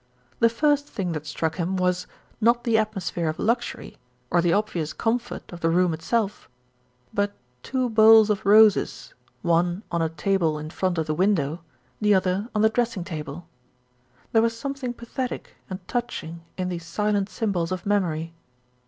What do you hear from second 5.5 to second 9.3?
of the room itself; but two bowls of roses,